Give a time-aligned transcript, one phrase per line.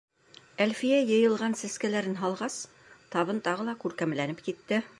[0.63, 2.55] Әлфиә йыйылған сәскәләрен һалғас,
[3.17, 4.81] табын тағы ла күркәмләнеп китте.